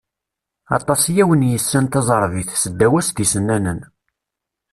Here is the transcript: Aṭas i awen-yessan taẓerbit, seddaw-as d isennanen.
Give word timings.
Aṭas 0.77 1.01
i 1.11 1.13
awen-yessan 1.23 1.85
taẓerbit, 1.91 2.49
seddaw-as 2.61 3.07
d 3.15 3.17
isennanen. 3.23 3.79